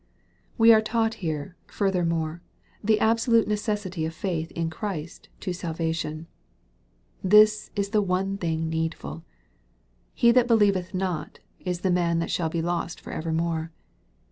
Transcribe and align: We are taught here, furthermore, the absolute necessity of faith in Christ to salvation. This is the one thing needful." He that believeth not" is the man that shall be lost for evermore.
We 0.57 0.73
are 0.73 0.81
taught 0.81 1.13
here, 1.21 1.55
furthermore, 1.67 2.41
the 2.83 2.99
absolute 2.99 3.47
necessity 3.47 4.03
of 4.03 4.15
faith 4.15 4.49
in 4.53 4.71
Christ 4.71 5.29
to 5.41 5.53
salvation. 5.53 6.25
This 7.23 7.69
is 7.75 7.89
the 7.89 8.01
one 8.01 8.39
thing 8.39 8.67
needful." 8.67 9.23
He 10.15 10.31
that 10.31 10.47
believeth 10.47 10.95
not" 10.95 11.37
is 11.59 11.81
the 11.81 11.91
man 11.91 12.17
that 12.17 12.31
shall 12.31 12.49
be 12.49 12.63
lost 12.63 12.99
for 12.99 13.11
evermore. 13.13 13.71